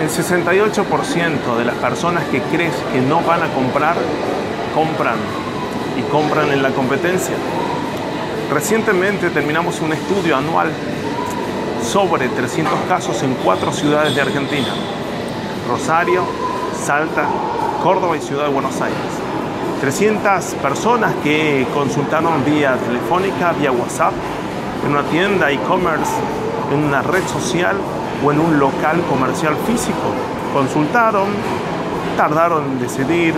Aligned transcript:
El 0.00 0.08
68% 0.08 1.56
de 1.58 1.64
las 1.66 1.74
personas 1.74 2.24
que 2.28 2.40
crees 2.40 2.74
que 2.90 3.02
no 3.02 3.20
van 3.20 3.42
a 3.42 3.48
comprar, 3.48 3.96
compran 4.74 5.18
y 5.94 6.00
compran 6.10 6.50
en 6.50 6.62
la 6.62 6.70
competencia. 6.70 7.34
Recientemente 8.50 9.28
terminamos 9.28 9.78
un 9.82 9.92
estudio 9.92 10.38
anual 10.38 10.70
sobre 11.84 12.30
300 12.30 12.72
casos 12.88 13.22
en 13.22 13.34
cuatro 13.44 13.74
ciudades 13.74 14.14
de 14.14 14.22
Argentina. 14.22 14.68
Rosario, 15.68 16.24
Salta, 16.82 17.28
Córdoba 17.82 18.16
y 18.16 18.20
Ciudad 18.22 18.46
de 18.46 18.54
Buenos 18.54 18.80
Aires. 18.80 18.98
300 19.82 20.54
personas 20.62 21.12
que 21.22 21.66
consultaron 21.74 22.42
vía 22.46 22.78
telefónica, 22.78 23.52
vía 23.52 23.70
WhatsApp, 23.70 24.14
en 24.82 24.92
una 24.92 25.02
tienda 25.10 25.50
e-commerce, 25.50 26.12
en 26.72 26.84
una 26.84 27.02
red 27.02 27.26
social 27.26 27.76
o 28.24 28.32
en 28.32 28.40
un 28.40 28.58
local 28.58 29.02
comercial 29.08 29.56
físico. 29.66 30.14
Consultaron, 30.52 31.28
tardaron 32.16 32.64
en 32.64 32.80
decidir, 32.80 33.34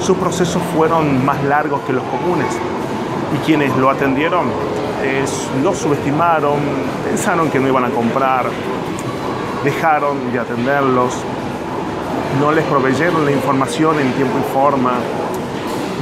sus 0.00 0.16
procesos 0.16 0.62
fueron 0.74 1.24
más 1.24 1.42
largos 1.44 1.80
que 1.82 1.92
los 1.92 2.04
comunes. 2.04 2.48
Y 3.34 3.38
quienes 3.44 3.74
lo 3.76 3.90
atendieron 3.90 4.46
lo 5.62 5.74
subestimaron, 5.74 6.60
pensaron 7.04 7.50
que 7.50 7.58
no 7.58 7.66
iban 7.66 7.84
a 7.84 7.90
comprar, 7.90 8.46
dejaron 9.64 10.32
de 10.32 10.38
atenderlos, 10.38 11.14
no 12.40 12.52
les 12.52 12.64
proveyeron 12.66 13.24
la 13.24 13.32
información 13.32 13.98
en 13.98 14.12
tiempo 14.12 14.38
y 14.38 14.52
forma, 14.52 14.92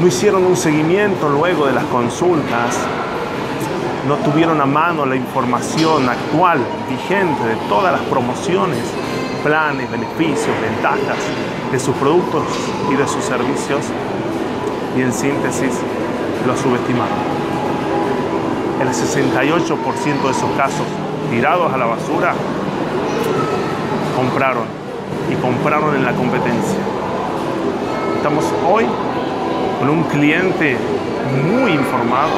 no 0.01 0.07
hicieron 0.07 0.45
un 0.45 0.57
seguimiento 0.57 1.29
luego 1.31 1.67
de 1.67 1.73
las 1.73 1.85
consultas, 1.85 2.79
no 4.09 4.17
tuvieron 4.17 4.61
a 4.61 4.67
mano 4.67 5.07
la 5.07 5.17
información 5.17 6.09
actual, 6.09 6.59
vigente 6.89 7.45
de 7.45 7.57
todas 7.69 7.93
las 7.93 8.03
promociones, 8.03 8.79
planes, 9.43 9.91
beneficios, 9.91 10.55
ventajas 10.61 11.19
de 11.71 11.79
sus 11.79 11.95
productos 11.97 12.45
y 12.91 12.95
de 12.95 13.07
sus 13.07 13.25
servicios 13.25 13.85
y 14.97 15.03
en 15.03 15.13
síntesis 15.13 15.75
lo 16.47 16.57
subestimaron 16.57 17.31
el 18.81 18.89
68% 18.89 20.23
de 20.23 20.31
esos 20.31 20.51
casos 20.57 20.87
tirados 21.31 21.73
a 21.73 21.77
la 21.77 21.85
basura 21.85 22.35
compraron 24.17 24.65
y 25.31 25.35
compraron 25.37 25.95
en 25.97 26.05
la 26.05 26.13
competencia. 26.13 26.79
Estamos 28.17 28.45
hoy 28.69 28.87
con 29.79 29.91
un 29.91 30.03
cliente 30.05 30.77
muy 31.47 31.73
informado, 31.73 32.31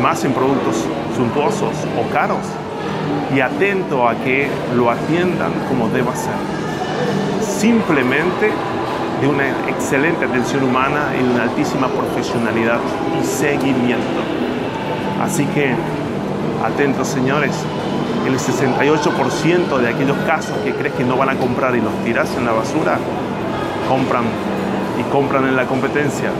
más 0.00 0.24
en 0.24 0.32
productos 0.32 0.84
suntuosos 1.16 1.74
o 1.98 2.12
caros, 2.12 2.44
y 3.34 3.40
atento 3.40 4.08
a 4.08 4.14
que 4.16 4.48
lo 4.74 4.90
atiendan 4.90 5.52
como 5.68 5.88
deba 5.88 6.14
ser. 6.16 6.34
Simplemente 7.40 8.50
de 9.20 9.28
una 9.28 9.48
excelente 9.68 10.24
atención 10.24 10.64
humana 10.64 11.12
y 11.18 11.22
una 11.22 11.42
altísima 11.44 11.88
profesionalidad 11.88 12.78
y 13.20 13.24
seguimiento. 13.24 14.20
Así 15.22 15.44
que, 15.46 15.74
atentos 16.64 17.08
señores, 17.08 17.52
el 18.26 18.38
68% 18.38 19.78
de 19.78 19.88
aquellos 19.88 20.16
casos 20.26 20.56
que 20.64 20.72
crees 20.72 20.94
que 20.94 21.04
no 21.04 21.16
van 21.16 21.28
a 21.28 21.36
comprar 21.36 21.76
y 21.76 21.80
los 21.80 21.92
tiras 22.04 22.34
en 22.36 22.46
la 22.46 22.52
basura, 22.52 22.98
compran 23.88 24.24
y 24.98 25.02
compran 25.12 25.46
en 25.46 25.56
la 25.56 25.66
competencia. 25.66 26.30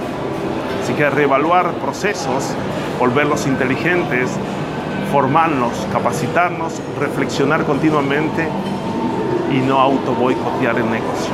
Así 0.82 0.94
que 0.94 1.10
reevaluar 1.10 1.72
procesos, 1.74 2.54
volverlos 3.00 3.46
inteligentes, 3.46 4.30
formarnos, 5.10 5.72
capacitarnos, 5.90 6.74
reflexionar 7.00 7.64
continuamente 7.64 8.46
y 9.50 9.58
no 9.58 9.80
auto 9.80 10.14
boicotear 10.14 10.76
el 10.76 10.90
negocio. 10.90 11.32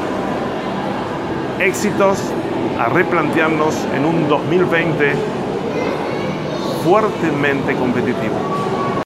Éxitos 1.59 2.19
a 2.78 2.89
replantearnos 2.89 3.75
en 3.94 4.05
un 4.05 4.28
2020 4.28 5.14
fuertemente 6.84 7.75
competitivo. 7.75 8.56